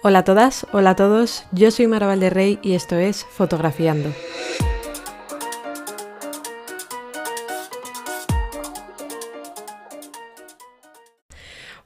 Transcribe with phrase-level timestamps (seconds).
[0.00, 4.14] Hola a todas, hola a todos, yo soy Mara Valderrey y esto es Fotografiando.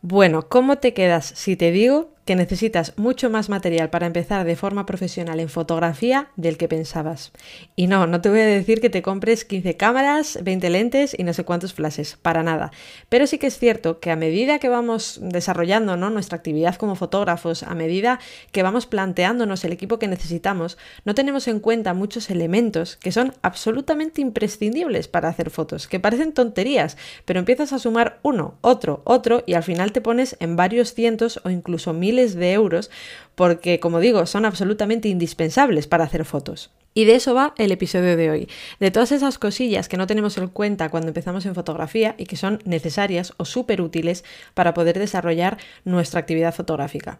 [0.03, 4.54] Bueno, ¿cómo te quedas si te digo que necesitas mucho más material para empezar de
[4.54, 7.33] forma profesional en fotografía del que pensabas.
[7.74, 11.24] Y no, no te voy a decir que te compres 15 cámaras, 20 lentes y
[11.24, 12.71] no sé cuántos flashes, para nada.
[13.08, 16.10] Pero sí que es cierto que a medida que vamos desarrollando ¿no?
[16.10, 18.20] nuestra actividad como fotógrafos, a medida
[18.52, 23.34] que vamos planteándonos el equipo que necesitamos, no tenemos en cuenta muchos elementos que son
[23.42, 29.42] absolutamente imprescindibles para hacer fotos, que parecen tonterías, pero empiezas a sumar uno, otro, otro
[29.45, 32.90] y al final te pones en varios cientos o incluso mil de euros
[33.34, 36.70] porque, como digo, son absolutamente indispensables para hacer fotos.
[36.94, 38.48] Y de eso va el episodio de hoy,
[38.78, 42.36] de todas esas cosillas que no tenemos en cuenta cuando empezamos en fotografía y que
[42.36, 47.18] son necesarias o súper útiles para poder desarrollar nuestra actividad fotográfica.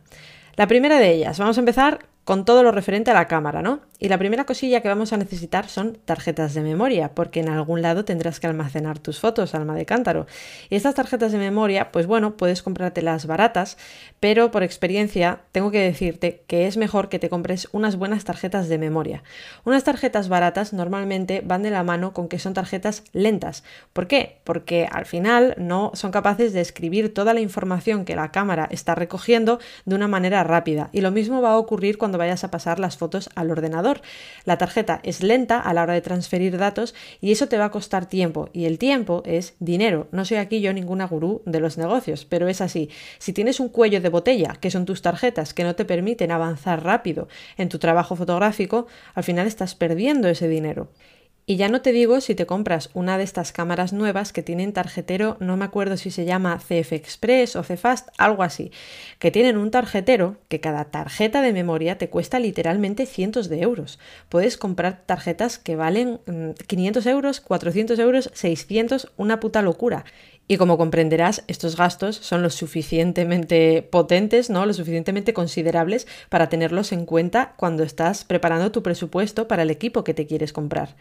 [0.57, 3.81] La primera de ellas, vamos a empezar con todo lo referente a la cámara, ¿no?
[3.99, 7.83] Y la primera cosilla que vamos a necesitar son tarjetas de memoria, porque en algún
[7.83, 10.27] lado tendrás que almacenar tus fotos, alma de cántaro.
[10.71, 13.77] Y estas tarjetas de memoria, pues bueno, puedes comprártelas baratas,
[14.19, 18.69] pero por experiencia tengo que decirte que es mejor que te compres unas buenas tarjetas
[18.69, 19.23] de memoria.
[19.65, 23.63] Unas tarjetas baratas normalmente van de la mano con que son tarjetas lentas.
[23.93, 24.41] ¿Por qué?
[24.43, 28.95] Porque al final no son capaces de escribir toda la información que la cámara está
[28.95, 30.89] recogiendo de una manera rápida.
[30.93, 34.03] Y lo mismo va a ocurrir cuando vayas a pasar las fotos al ordenador.
[34.45, 37.71] La tarjeta es lenta a la hora de transferir datos y eso te va a
[37.71, 40.09] costar tiempo y el tiempo es dinero.
[40.13, 42.91] No soy aquí yo ninguna gurú de los negocios, pero es así.
[43.19, 46.85] Si tienes un cuello de botella, que son tus tarjetas, que no te permiten avanzar
[46.85, 50.89] rápido en tu trabajo fotográfico, al final estás perdiendo ese dinero.
[51.45, 54.73] Y ya no te digo si te compras una de estas cámaras nuevas que tienen
[54.73, 58.71] tarjetero, no me acuerdo si se llama CF Express o CFast, algo así,
[59.19, 63.99] que tienen un tarjetero que cada tarjeta de memoria te cuesta literalmente cientos de euros.
[64.29, 66.21] Puedes comprar tarjetas que valen
[66.69, 70.05] 500 mm, euros, 400 euros, 600, una puta locura.
[70.53, 74.67] Y como comprenderás, estos gastos son lo suficientemente potentes, ¿no?
[74.67, 80.05] Lo suficientemente considerables para tenerlos en cuenta cuando estás preparando tu presupuesto para el equipo
[80.05, 80.95] que te quieres comprar.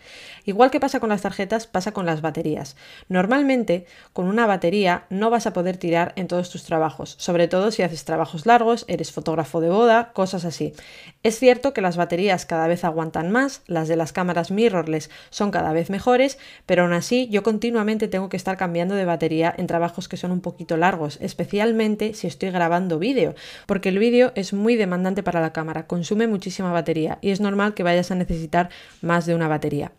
[0.45, 2.77] Igual que pasa con las tarjetas, pasa con las baterías.
[3.09, 7.71] Normalmente, con una batería no vas a poder tirar en todos tus trabajos, sobre todo
[7.71, 10.71] si haces trabajos largos, eres fotógrafo de boda, cosas así.
[11.23, 15.51] Es cierto que las baterías cada vez aguantan más, las de las cámaras mirrorless son
[15.51, 19.67] cada vez mejores, pero aún así yo continuamente tengo que estar cambiando de batería en
[19.67, 23.35] trabajos que son un poquito largos, especialmente si estoy grabando vídeo,
[23.65, 27.73] porque el vídeo es muy demandante para la cámara, consume muchísima batería y es normal
[27.73, 28.69] que vayas a necesitar
[29.01, 29.91] más de una batería.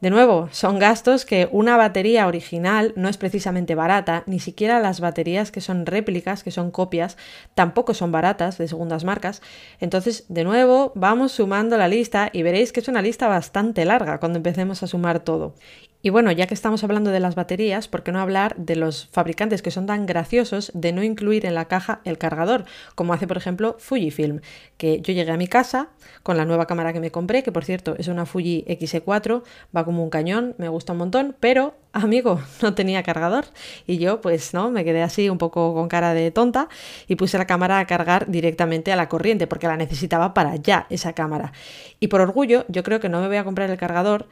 [0.00, 4.98] De nuevo, son gastos que una batería original no es precisamente barata, ni siquiera las
[4.98, 7.18] baterías que son réplicas, que son copias,
[7.54, 9.42] tampoco son baratas de segundas marcas.
[9.78, 14.20] Entonces, de nuevo, vamos sumando la lista y veréis que es una lista bastante larga
[14.20, 15.54] cuando empecemos a sumar todo.
[16.02, 19.08] Y bueno, ya que estamos hablando de las baterías, ¿por qué no hablar de los
[19.08, 23.26] fabricantes que son tan graciosos de no incluir en la caja el cargador, como hace
[23.26, 24.40] por ejemplo Fujifilm,
[24.78, 25.90] que yo llegué a mi casa
[26.22, 29.42] con la nueva cámara que me compré, que por cierto es una Fuji X4,
[29.76, 33.44] va como un cañón, me gusta un montón, pero amigo, no tenía cargador.
[33.86, 36.68] Y yo pues no, me quedé así un poco con cara de tonta
[37.08, 40.86] y puse la cámara a cargar directamente a la corriente porque la necesitaba para ya
[40.88, 41.52] esa cámara.
[41.98, 44.26] Y por orgullo, yo creo que no me voy a comprar el cargador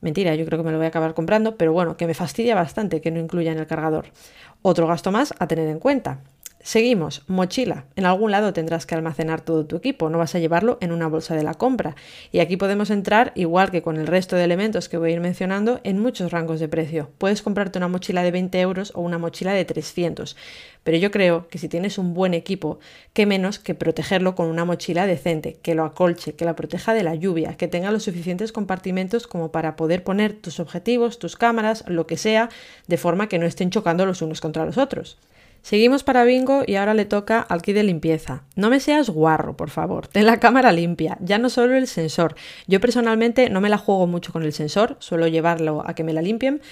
[0.00, 2.54] Mentira, yo creo que me lo voy a acabar comprando, pero bueno, que me fastidia
[2.54, 4.06] bastante que no incluya en el cargador.
[4.62, 6.20] Otro gasto más a tener en cuenta.
[6.62, 7.86] Seguimos, mochila.
[7.96, 11.08] En algún lado tendrás que almacenar todo tu equipo, no vas a llevarlo en una
[11.08, 11.96] bolsa de la compra.
[12.32, 15.20] Y aquí podemos entrar, igual que con el resto de elementos que voy a ir
[15.20, 17.08] mencionando, en muchos rangos de precio.
[17.16, 20.36] Puedes comprarte una mochila de 20 euros o una mochila de 300.
[20.84, 22.78] Pero yo creo que si tienes un buen equipo,
[23.14, 27.04] qué menos que protegerlo con una mochila decente, que lo acolche, que la proteja de
[27.04, 31.84] la lluvia, que tenga los suficientes compartimentos como para poder poner tus objetivos, tus cámaras,
[31.86, 32.50] lo que sea,
[32.86, 35.16] de forma que no estén chocando los unos contra los otros.
[35.62, 38.44] Seguimos para bingo y ahora le toca al kit de limpieza.
[38.56, 40.06] No me seas guarro, por favor.
[40.08, 42.34] Ten la cámara limpia, ya no solo el sensor.
[42.66, 46.12] Yo personalmente no me la juego mucho con el sensor, suelo llevarlo a que me
[46.12, 46.62] la limpien,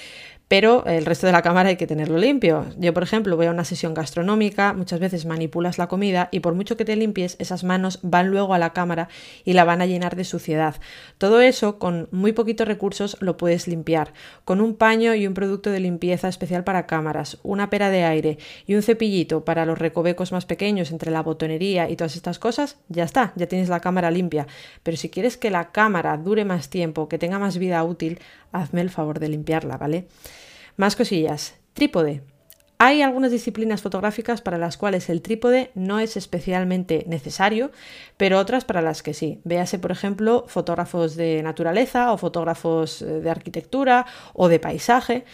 [0.49, 2.65] pero el resto de la cámara hay que tenerlo limpio.
[2.79, 6.55] Yo, por ejemplo, voy a una sesión gastronómica, muchas veces manipulas la comida y por
[6.55, 9.09] mucho que te limpies, esas manos van luego a la cámara
[9.45, 10.77] y la van a llenar de suciedad.
[11.19, 14.15] Todo eso, con muy poquitos recursos, lo puedes limpiar.
[14.47, 18.39] Con un paño y un producto de limpieza especial para cámaras, una pera de aire
[18.67, 22.79] y un cepillito para los recovecos más pequeños entre la botonería y todas estas cosas,
[22.89, 24.47] ya está, ya tienes la cámara limpia.
[24.83, 28.19] Pero si quieres que la cámara dure más tiempo, que tenga más vida útil,
[28.53, 30.09] hazme el favor de limpiarla, ¿vale?
[30.77, 31.55] Más cosillas.
[31.73, 32.23] Trípode.
[32.81, 37.73] Hay algunas disciplinas fotográficas para las cuales el trípode no es especialmente necesario,
[38.17, 39.41] pero otras para las que sí.
[39.43, 45.25] Véase, por ejemplo, fotógrafos de naturaleza o fotógrafos eh, de arquitectura o de paisaje.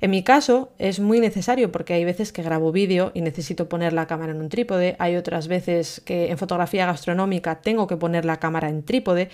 [0.00, 3.92] En mi caso es muy necesario porque hay veces que grabo vídeo y necesito poner
[3.92, 8.24] la cámara en un trípode, hay otras veces que en fotografía gastronómica tengo que poner
[8.24, 9.30] la cámara en trípode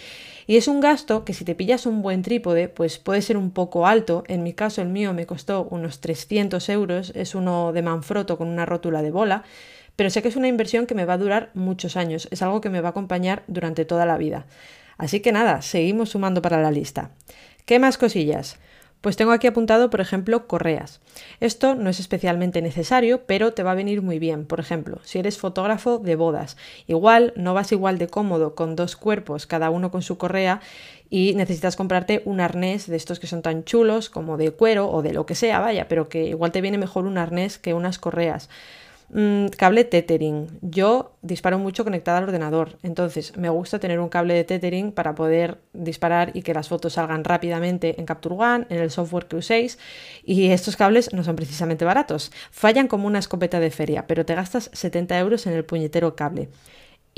[0.47, 3.51] y es un gasto que si te pillas un buen trípode pues puede ser un
[3.51, 4.23] poco alto.
[4.29, 8.49] En mi caso el mío me costó unos 300 euros, es uno de Manfrotto con
[8.49, 9.45] una rótula de bola
[10.01, 12.63] pero sé que es una inversión que me va a durar muchos años, es algo
[12.63, 14.47] que me va a acompañar durante toda la vida.
[14.97, 17.11] Así que nada, seguimos sumando para la lista.
[17.67, 18.57] ¿Qué más cosillas?
[19.01, 21.01] Pues tengo aquí apuntado, por ejemplo, correas.
[21.41, 24.45] Esto no es especialmente necesario, pero te va a venir muy bien.
[24.45, 28.97] Por ejemplo, si eres fotógrafo de bodas, igual no vas igual de cómodo con dos
[28.97, 30.61] cuerpos, cada uno con su correa,
[31.09, 35.01] y necesitas comprarte un arnés de estos que son tan chulos como de cuero o
[35.01, 37.99] de lo que sea, vaya, pero que igual te viene mejor un arnés que unas
[37.99, 38.51] correas.
[39.13, 40.47] Mm, cable tethering.
[40.63, 45.17] Yo disparo mucho conectada al ordenador, entonces me gusta tener un cable de tethering para
[45.17, 49.37] poder disparar y que las fotos salgan rápidamente en Capture One, en el software que
[49.37, 49.79] uséis.
[50.25, 52.31] Y estos cables no son precisamente baratos.
[52.53, 56.49] Fallan como una escopeta de feria, pero te gastas 70 euros en el puñetero cable.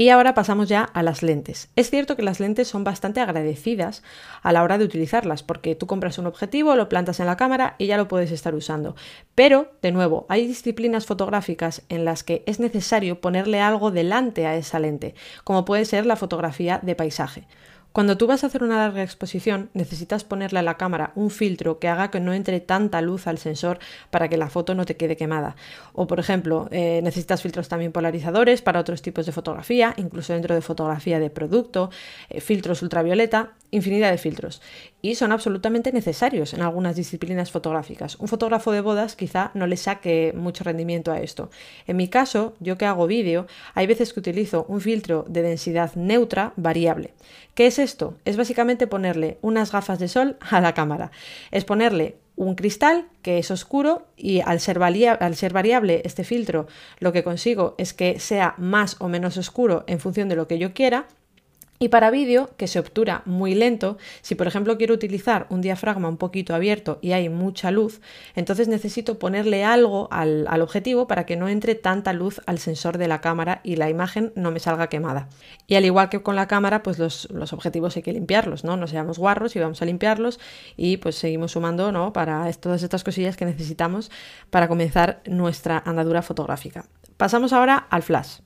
[0.02, 1.70] Y ahora pasamos ya a las lentes.
[1.76, 4.02] Es cierto que las lentes son bastante agradecidas
[4.43, 7.76] a la hora de utilizarlas, porque tú compras un objetivo, lo plantas en la cámara
[7.78, 8.96] y ya lo puedes estar usando.
[9.37, 14.56] Pero, de nuevo, hay disciplinas fotográficas en las que es necesario ponerle algo delante a
[14.56, 15.14] esa lente,
[15.44, 17.46] como puede ser la fotografía de paisaje.
[17.92, 21.78] Cuando tú vas a hacer una larga exposición, necesitas ponerle a la cámara un filtro
[21.78, 23.78] que haga que no entre tanta luz al sensor
[24.10, 25.56] para que la foto no te quede quemada.
[25.92, 30.54] O, por ejemplo, eh, necesitas filtros también polarizadores para otros tipos de fotografía, incluso dentro
[30.54, 31.90] de fotografía de producto,
[32.30, 34.62] eh, filtros ultravioleta, infinidad de filtros.
[35.00, 38.16] Y son absolutamente necesarios en algunas disciplinas fotográficas.
[38.20, 41.50] Un fotógrafo de bodas quizá no le saque mucho rendimiento a esto.
[41.88, 45.94] En mi caso, yo que hago vídeo, hay veces que utilizo un filtro de densidad
[45.96, 47.14] neutra variable.
[47.54, 48.16] ¿Qué es esto?
[48.24, 51.10] Es básicamente ponerle unas gafas de sol a la cámara.
[51.50, 56.66] Es ponerle un cristal que es oscuro y al ser, al ser, variable este filtro
[56.98, 60.58] lo que consigo es que sea más o menos oscuro en función de lo que
[60.58, 61.06] yo quiera
[61.82, 66.08] y para vídeo, que se obtura muy lento, si por ejemplo quiero utilizar un diafragma
[66.08, 68.00] un poquito abierto y hay mucha luz,
[68.37, 73.08] entonces necesito ponerle algo al, objetivo para que no entre tanta luz al sensor de
[73.08, 75.29] la cámara y la imagen no me salga quemada.
[75.67, 78.76] Y al igual que con la cámara, pues los, objetivos hay que limpiarlos, ¿no?
[78.76, 80.38] No seamos guarros y vamos a limpiarlos
[80.76, 82.12] y pues seguimos sumando, ¿no?
[82.12, 84.12] Para todas estas cosillas que necesitamos
[84.50, 86.84] para comenzar nuestra andadura fotográfica.
[87.17, 88.38] Pasamos ahora al flash.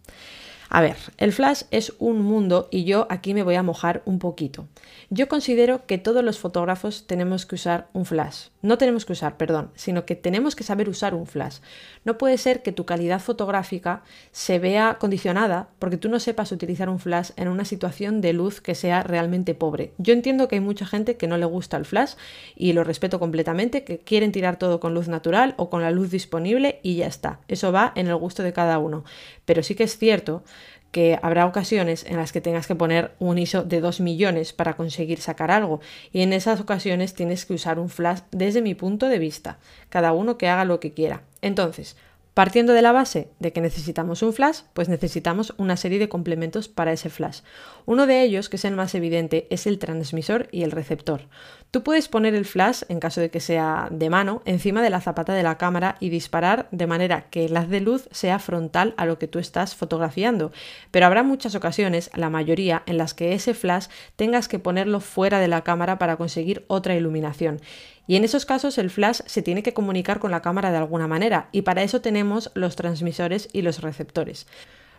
[0.68, 4.18] A ver, el flash es un mundo y yo aquí me voy a mojar un
[4.18, 4.66] poquito.
[5.10, 8.48] Yo considero que todos los fotógrafos tenemos que usar un flash.
[8.62, 11.58] No tenemos que usar, perdón, sino que tenemos que saber usar un flash.
[12.04, 14.02] No puede ser que tu calidad fotográfica
[14.32, 18.60] se vea condicionada porque tú no sepas utilizar un flash en una situación de luz
[18.60, 19.92] que sea realmente pobre.
[19.98, 22.14] Yo entiendo que hay mucha gente que no le gusta el flash
[22.56, 26.10] y lo respeto completamente, que quieren tirar todo con luz natural o con la luz
[26.10, 27.38] disponible y ya está.
[27.46, 29.04] Eso va en el gusto de cada uno.
[29.44, 30.42] Pero sí que es cierto
[30.91, 34.77] que habrá ocasiones en las que tengas que poner un ISO de 2 millones para
[34.77, 35.81] conseguir sacar algo
[36.12, 40.12] y en esas ocasiones tienes que usar un flash desde mi punto de vista, cada
[40.12, 41.23] uno que haga lo que quiera.
[41.43, 41.97] Entonces,
[42.37, 46.69] Partiendo de la base de que necesitamos un flash, pues necesitamos una serie de complementos
[46.69, 47.41] para ese flash.
[47.87, 51.28] Uno de ellos, que es el más evidente, es el transmisor y el receptor.
[51.71, 55.00] Tú puedes poner el flash, en caso de que sea de mano, encima de la
[55.00, 58.93] zapata de la cámara y disparar de manera que el haz de luz sea frontal
[58.99, 60.52] a lo que tú estás fotografiando.
[60.90, 65.40] Pero habrá muchas ocasiones, la mayoría, en las que ese flash tengas que ponerlo fuera
[65.40, 67.62] de la cámara para conseguir otra iluminación.
[68.06, 71.08] Y en esos casos el flash se tiene que comunicar con la cámara de alguna
[71.08, 74.46] manera y para eso tenemos los transmisores y los receptores.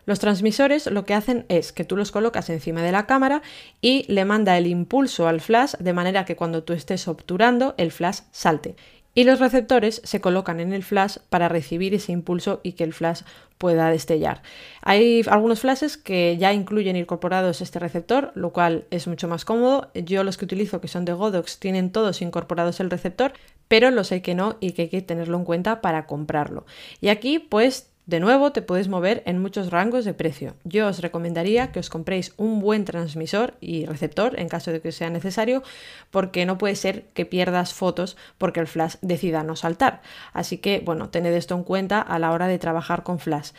[0.06, 3.42] Los transmisores lo que hacen es que tú los colocas encima de la cámara
[3.82, 7.92] y le manda el impulso al flash de manera que cuando tú estés obturando el
[7.92, 8.78] flash salte
[9.18, 12.94] y los receptores se colocan en el flash para recibir ese impulso y que el
[12.94, 13.22] flash
[13.58, 14.44] pueda destellar.
[14.84, 19.90] Hay algunos flashes que ya incluyen incorporados este receptor, lo cual es mucho más cómodo.
[19.96, 23.34] Yo los que utilizo, que son de Godox, tienen todos incorporados el receptor,
[23.68, 26.68] pero los hay que no y que hay que tenerlo en cuenta para comprarlo.
[27.02, 30.56] Y aquí pues de nuevo, te puedes mover en muchos rangos de precio.
[30.64, 34.94] Yo os recomendaría que os compréis un buen transmisor y receptor en caso de que
[34.94, 35.62] sea necesario,
[36.10, 40.02] porque no puede ser que pierdas fotos porque el flash decida no saltar.
[40.32, 43.50] Así que, bueno, tened esto en cuenta a la hora de trabajar con flash.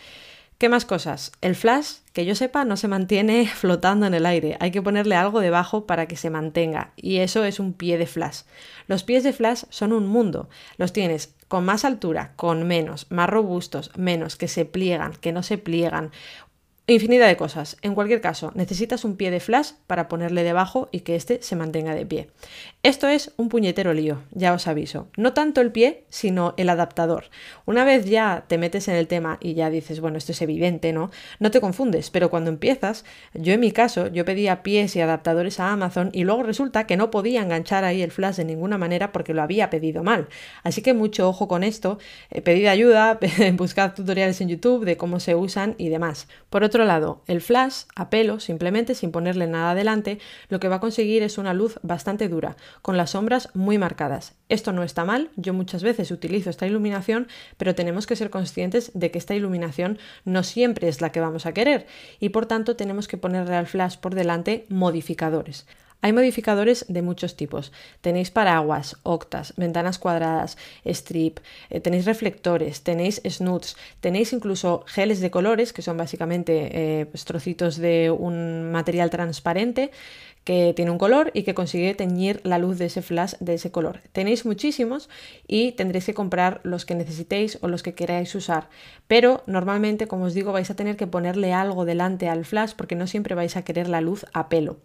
[0.57, 1.31] ¿Qué más cosas?
[1.43, 4.57] El flash, que yo sepa, no se mantiene flotando en el aire.
[4.61, 6.93] Hay que ponerle algo debajo para que se mantenga.
[6.97, 8.41] Y eso es un pie de flash.
[8.87, 10.49] Los pies de flash son un mundo.
[10.79, 15.43] Los tienes con más altura, con menos, más robustos, menos, que se pliegan, que no
[15.43, 16.13] se pliegan,
[16.91, 17.77] Infinidad de cosas.
[17.83, 21.55] En cualquier caso, necesitas un pie de flash para ponerle debajo y que éste se
[21.55, 22.31] mantenga de pie.
[22.83, 25.09] Esto es un puñetero lío, ya os aviso.
[25.19, 27.25] No tanto el pie, sino el adaptador.
[27.67, 30.95] Una vez ya te metes en el tema y ya dices, bueno, esto es evidente,
[30.95, 31.11] ¿no?
[31.41, 33.05] No te confundes, pero cuando empiezas,
[33.35, 36.97] yo en mi caso, yo pedía pies y adaptadores a Amazon y luego resulta que
[36.97, 40.29] no podía enganchar ahí el flash de ninguna manera porque lo había pedido mal.
[40.63, 41.99] Así que mucho ojo con esto,
[42.31, 43.19] eh, pedid ayuda,
[43.53, 46.29] buscad tutoriales en YouTube de cómo se usan y demás.
[46.49, 50.19] Por otro lado, el flash, a pelo, simplemente sin ponerle nada adelante,
[50.49, 54.35] lo que va a conseguir es una luz bastante dura, con las sombras muy marcadas.
[54.49, 58.91] Esto no está mal, yo muchas veces utilizo esta iluminación, pero tenemos que ser conscientes
[58.95, 61.87] de que esta iluminación no siempre es la que vamos a querer
[62.21, 65.67] y por tanto tenemos que ponerle al flash por delante modificadores.
[66.01, 67.73] Hay modificadores de muchos tipos.
[68.01, 71.41] Tenéis paraguas, octas, ventanas cuadradas, strip,
[71.71, 77.25] eh, tenéis reflectores, tenéis snuds, tenéis incluso geles de colores, que son básicamente eh, pues,
[77.25, 79.91] trocitos de un material transparente
[80.45, 83.73] que tiene un color y que consigue teñir la luz de ese flash de ese
[83.73, 84.01] color.
[84.13, 85.11] Tenéis muchísimos
[85.49, 88.71] y tendréis que comprar los que necesitéis o los que queráis usar.
[89.09, 92.95] Pero normalmente, como os digo, vais a tener que ponerle algo delante al flash porque
[92.95, 94.79] no siempre vais a querer la luz a pelo.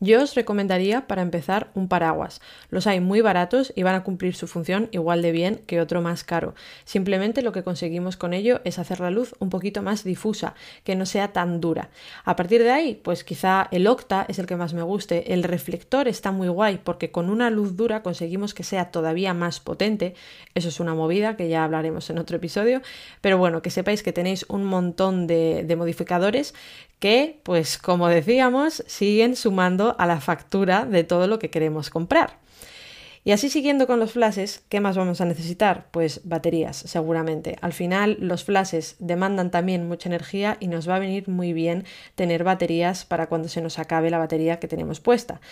[0.00, 2.40] Yo os recomendaría para empezar un paraguas.
[2.70, 6.00] Los hay muy baratos y van a cumplir su función igual de bien que otro
[6.00, 6.54] más caro.
[6.84, 10.94] Simplemente lo que conseguimos con ello es hacer la luz un poquito más difusa, que
[10.94, 11.90] no sea tan dura.
[12.24, 15.32] A partir de ahí, pues quizá el octa es el que más me guste.
[15.34, 19.58] El reflector está muy guay porque con una luz dura conseguimos que sea todavía más
[19.58, 20.14] potente.
[20.54, 22.82] Eso es una movida que ya hablaremos en otro episodio.
[23.20, 26.54] Pero bueno, que sepáis que tenéis un montón de, de modificadores
[26.98, 32.38] que, pues como decíamos, siguen sumando a la factura de todo lo que queremos comprar.
[33.28, 35.88] Y así siguiendo con los flashes, ¿qué más vamos a necesitar?
[35.90, 37.58] Pues baterías, seguramente.
[37.60, 41.84] Al final los flashes demandan también mucha energía y nos va a venir muy bien
[42.14, 45.42] tener baterías para cuando se nos acabe la batería que tenemos puesta.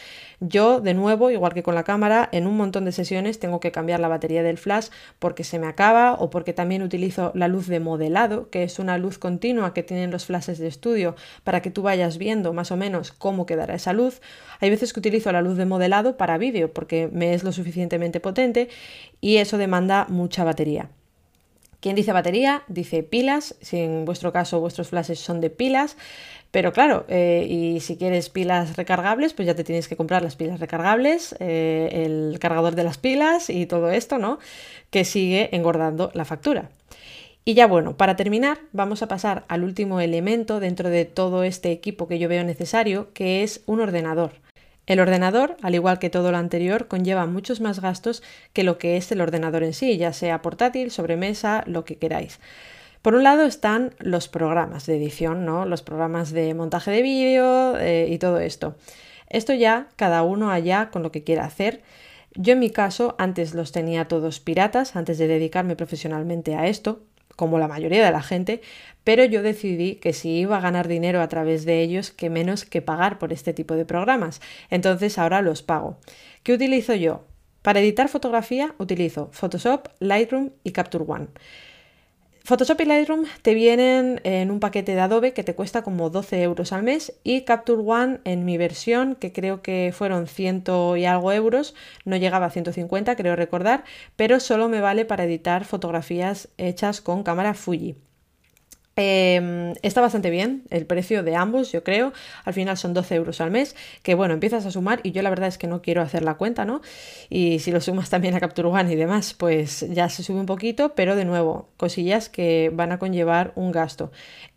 [0.40, 3.72] Yo, de nuevo, igual que con la cámara, en un montón de sesiones tengo que
[3.72, 4.86] cambiar la batería del flash
[5.18, 8.96] porque se me acaba o porque también utilizo la luz de modelado, que es una
[8.96, 11.14] luz continua que tienen los flashes de estudio
[11.44, 14.22] para que tú vayas viendo más o menos cómo quedará esa luz.
[14.60, 18.20] Hay veces que utilizo la luz de modelado para vídeo porque me es lo suficientemente
[18.20, 18.68] potente
[19.20, 20.88] y eso demanda mucha batería.
[21.80, 22.62] ¿Quién dice batería?
[22.68, 25.96] Dice pilas, si en vuestro caso vuestros flashes son de pilas.
[26.52, 30.36] Pero claro, eh, y si quieres pilas recargables, pues ya te tienes que comprar las
[30.36, 34.38] pilas recargables, eh, el cargador de las pilas y todo esto, ¿no?
[34.90, 36.70] Que sigue engordando la factura.
[37.44, 41.72] Y ya bueno, para terminar, vamos a pasar al último elemento dentro de todo este
[41.72, 44.45] equipo que yo veo necesario, que es un ordenador.
[44.86, 48.96] El ordenador, al igual que todo lo anterior, conlleva muchos más gastos que lo que
[48.96, 52.38] es el ordenador en sí, ya sea portátil, sobremesa, lo que queráis.
[53.02, 55.64] Por un lado están los programas de edición, ¿no?
[55.66, 58.76] los programas de montaje de vídeo eh, y todo esto.
[59.28, 61.82] Esto ya cada uno allá con lo que quiera hacer.
[62.34, 67.00] Yo en mi caso antes los tenía todos piratas, antes de dedicarme profesionalmente a esto,
[67.36, 68.60] como la mayoría de la gente,
[69.04, 72.64] pero yo decidí que si iba a ganar dinero a través de ellos, que menos
[72.64, 74.40] que pagar por este tipo de programas.
[74.68, 75.98] Entonces ahora los pago.
[76.42, 77.24] ¿Qué utilizo yo?
[77.62, 81.28] Para editar fotografía utilizo Photoshop, Lightroom y Capture One.
[82.46, 86.42] Photoshop y Lightroom te vienen en un paquete de Adobe que te cuesta como 12
[86.42, 91.06] euros al mes y Capture One en mi versión, que creo que fueron ciento y
[91.06, 91.74] algo euros,
[92.04, 93.82] no llegaba a 150, creo recordar,
[94.14, 97.96] pero solo me vale para editar fotografías hechas con cámara Fuji.
[98.98, 102.14] Em, está bastante bien el precio de ambos, yo creo.
[102.44, 105.28] Al final son 12 euros al mes, que bueno, empiezas a sumar y yo la
[105.28, 106.80] verdad es que no quiero hacer la cuenta, ¿no?
[107.28, 110.46] Y si lo sumas también a Capture One y demás, pues ya se sube un
[110.46, 114.12] poquito, pero de nuevo, cosillas que van a conllevar un gasto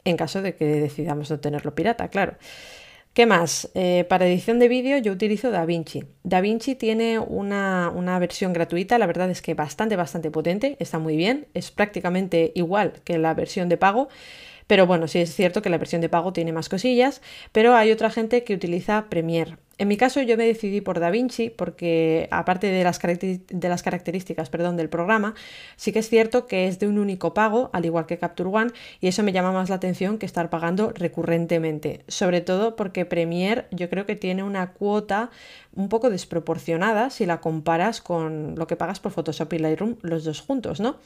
[0.06, 2.38] en caso de que decidamos no tenerlo pirata, claro.
[3.20, 3.70] ¿Qué más?
[3.74, 6.06] Eh, para edición de vídeo yo utilizo DaVinci.
[6.24, 11.18] DaVinci tiene una, una, versión gratuita, la verdad es que bastante, bastante potente, está muy
[11.18, 14.08] bien, es prácticamente igual que la versión de pago.
[14.68, 17.22] Pero bueno, sí es cierto que la versión de pago tiene más cosillas,
[17.52, 19.58] pero hay otra gente que utiliza Premiere.
[19.80, 24.90] En mi caso yo me decidí por DaVinci porque aparte de las, características perdón, del
[24.90, 25.36] programa,
[25.78, 28.72] sí que es cierto que es de un único pago, al igual que Capture One,
[29.00, 32.04] y eso me llama más la atención que estar pagando recurrentemente.
[32.10, 35.30] Sobre todo porque Premiere yo creo que tiene una cuota
[35.74, 40.26] un poco desproporcionada si la comparas con lo que pagas por Photoshop y Lightroom los
[40.26, 40.98] dos juntos, ¿no?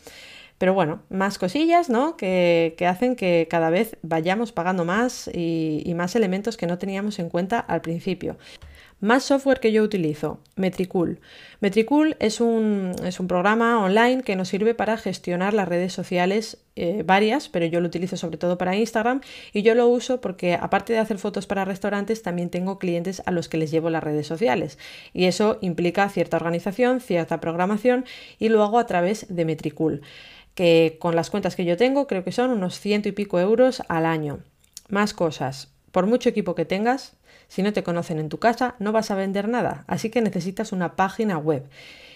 [0.64, 2.16] Pero bueno, más cosillas, ¿no?
[2.16, 7.28] Que, hacen que cada vez vayamos pagando más y más elementos que no teníamos en
[7.28, 8.38] cuenta al principio.
[9.04, 11.20] Más software que yo utilizo, Metricool.
[11.60, 12.96] Metricool es un,
[13.28, 17.88] programa online que nos sirve para gestionar las redes sociales eh, varias, pero yo lo
[17.88, 19.20] utilizo sobre todo para Instagram
[19.52, 23.32] y yo lo uso porque aparte de hacer fotos para restaurantes, también tengo clientes a
[23.32, 24.80] los que les llevo las redes sociales
[25.14, 28.06] y eso implica cierta organización, cierta programación
[28.40, 30.02] y lo hago a través de Metricool,
[30.56, 33.82] que con las cuentas que yo tengo creo que son unos ciento y pico euros
[33.88, 34.40] al año.
[34.90, 37.16] Más cosas, por mucho equipo que tengas,
[37.48, 40.72] si no te conocen en tu casa, no vas a vender nada, así que necesitas
[40.72, 41.70] una página web.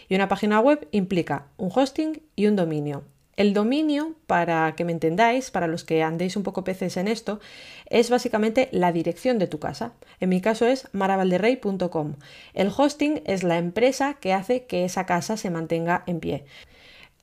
[0.10, 3.04] Y una página web implica un hosting y un dominio.
[3.36, 7.40] El dominio, para que me entendáis, para los que andéis un poco peces en esto,
[7.86, 9.94] es básicamente la dirección de tu casa.
[10.20, 12.16] En mi caso es maravalderrey.com.
[12.56, 16.46] El hosting es la empresa que hace que esa casa se mantenga en pie.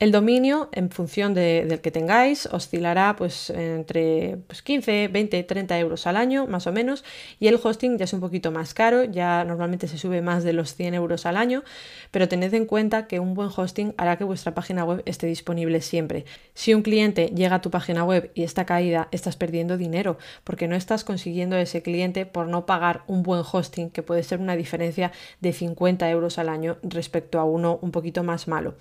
[0.00, 6.16] El dominio, en función del que tengáis, oscilará pues, entre 15, 20, 30 euros al
[6.16, 7.04] año, más o menos,
[7.38, 10.52] y el hosting ya es un poquito más caro, ya normalmente se sube más de
[10.52, 11.62] los 100 euros al año,
[12.10, 15.80] pero tened en cuenta que un buen hosting hará que vuestra página web esté disponible
[15.80, 16.24] siempre.
[16.54, 20.66] Si un cliente llega a tu página web y está caída, estás perdiendo dinero, porque
[20.66, 24.56] no estás consiguiendo ese cliente por no pagar un buen hosting, que puede ser una
[24.56, 28.74] diferencia de 50 euros al año respecto a uno un poquito más malo.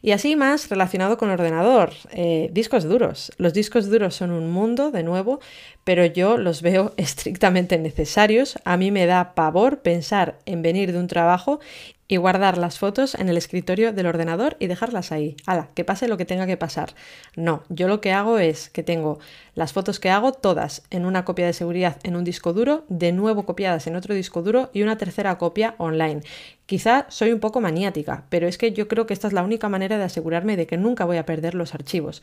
[0.00, 3.32] Y así más relacionado con ordenador, eh, discos duros.
[3.36, 5.40] Los discos duros son un mundo, de nuevo,
[5.86, 8.58] pero yo los veo estrictamente necesarios.
[8.64, 11.60] A mí me da pavor pensar en venir de un trabajo
[12.08, 15.36] y guardar las fotos en el escritorio del ordenador y dejarlas ahí.
[15.46, 16.94] Hala, que pase lo que tenga que pasar.
[17.36, 19.20] No, yo lo que hago es que tengo
[19.54, 23.12] las fotos que hago todas en una copia de seguridad en un disco duro, de
[23.12, 26.22] nuevo copiadas en otro disco duro y una tercera copia online.
[26.66, 29.68] Quizá soy un poco maniática, pero es que yo creo que esta es la única
[29.68, 32.22] manera de asegurarme de que nunca voy a perder los archivos.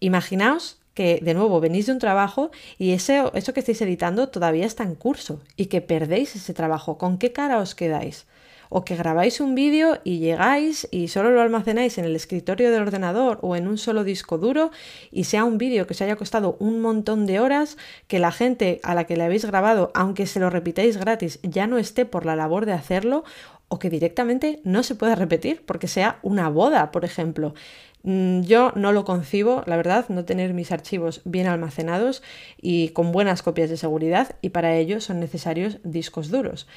[0.00, 4.66] Imaginaos que de nuevo venís de un trabajo y ese, eso que estáis editando todavía
[4.66, 6.96] está en curso y que perdéis ese trabajo.
[6.98, 8.26] ¿Con qué cara os quedáis?
[8.68, 12.82] O que grabáis un vídeo y llegáis y solo lo almacenáis en el escritorio del
[12.82, 14.70] ordenador o en un solo disco duro
[15.10, 17.76] y sea un vídeo que se haya costado un montón de horas,
[18.08, 21.66] que la gente a la que le habéis grabado, aunque se lo repitáis gratis, ya
[21.66, 23.24] no esté por la labor de hacerlo
[23.68, 27.54] o que directamente no se pueda repetir porque sea una boda, por ejemplo.
[28.02, 32.22] Mm, yo no lo concibo, la verdad, no tener mis archivos bien almacenados
[32.60, 36.68] y con buenas copias de seguridad y para ello son necesarios discos duros.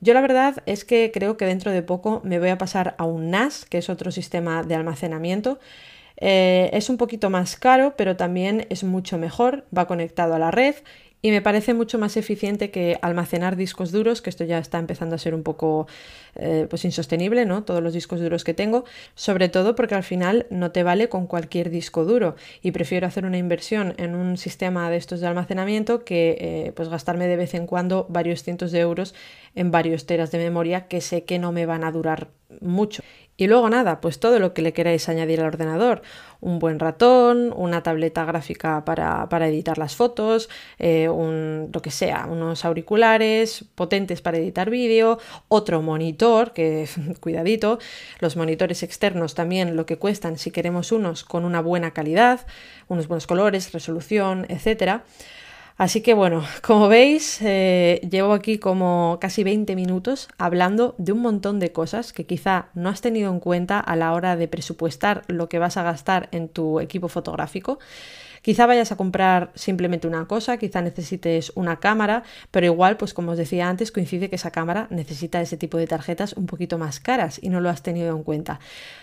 [0.00, 3.04] Yo la verdad es que creo que dentro de poco me voy a pasar a
[3.04, 5.58] un NAS, que es otro sistema de almacenamiento.
[6.16, 10.50] Eh, es un poquito más caro, pero también es mucho mejor, va conectado a la
[10.50, 10.74] red
[11.22, 15.14] y me parece mucho más eficiente que almacenar discos duros, que esto ya está empezando
[15.14, 15.86] a ser un poco
[16.36, 17.64] eh, pues insostenible, ¿no?
[17.64, 21.26] Todos los discos duros que tengo, sobre todo porque al final no te vale con
[21.26, 26.04] cualquier disco duro y prefiero hacer una inversión en un sistema de estos de almacenamiento
[26.04, 29.14] que eh, pues gastarme de vez en cuando varios cientos de euros
[29.54, 32.28] en varios teras de memoria que sé que no me van a durar
[32.60, 33.02] mucho.
[33.40, 36.02] Y luego nada, pues todo lo que le queráis añadir al ordenador.
[36.42, 42.26] Un buen ratón, una tableta gráfica para, editar las fotos, eh, un, lo que sea,
[42.26, 46.86] unos auriculares potentes para editar vídeo, otro monitor, que
[47.20, 47.78] cuidadito,
[48.18, 52.46] los monitores externos también lo que cuestan si queremos unos con una buena calidad,
[52.88, 55.04] unos buenos colores, resolución, etcétera.
[55.80, 61.22] Así que bueno, como veis, eh, llevo aquí como casi 20 minutos hablando de un
[61.22, 65.22] montón de cosas que quizá no has tenido en cuenta a la hora de presupuestar
[65.26, 67.78] lo que vas a gastar en tu equipo fotográfico.
[68.42, 73.32] Quizá vayas a comprar simplemente una cosa, quizá necesites una cámara, pero igual, pues como
[73.32, 77.00] os decía antes, coincide que esa cámara necesita ese tipo de tarjetas un poquito más
[77.00, 78.58] caras y no lo has tenido en cuenta.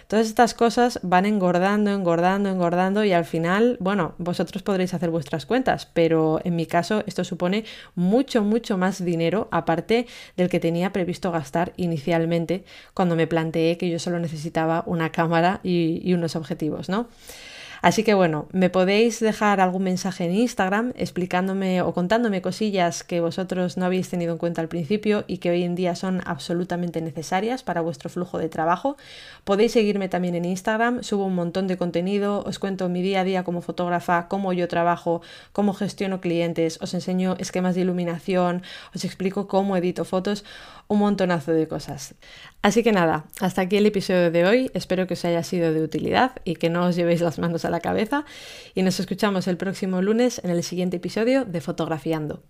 [0.08, 5.46] Todas estas cosas van engordando, engordando, engordando y al final, bueno, vosotros podréis hacer vuestras
[5.46, 10.94] cuentas, pero en mi caso esto supone mucho, mucho más dinero aparte del que tenía
[10.94, 16.36] previsto gastar inicialmente cuando me planteé que yo solo necesitaba una cámara y, y unos
[16.36, 17.08] objetivos, ¿no?
[17.82, 23.22] Así que bueno, me podéis dejar algún mensaje en Instagram explicándome o contándome cosillas que
[23.22, 27.02] vosotros no habéis tenido en cuenta al principio y que hoy en día son absolutamente
[27.02, 28.98] necesarias para vuestro flujo de trabajo.
[29.44, 33.24] Podéis seguirme también en Instagram, subo un montón de contenido, os cuento mi día a
[33.24, 38.64] día como fotógrafa, cómo yo trabajo, cómo gestiono clientes, os enseño esquemas de iluminación,
[38.96, 40.44] os explico cómo edito fotos,
[40.88, 42.16] un montonazo de cosas.
[42.68, 44.72] Así que nada, hasta aquí el episodio de hoy.
[44.74, 47.70] Espero que os haya sido de utilidad y que no os llevéis las manos a
[47.70, 48.26] la cabeza.
[48.76, 52.44] Y nos escuchamos el próximo lunes en el siguiente episodio de Fotografiando.